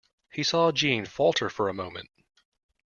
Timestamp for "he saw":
0.33-0.71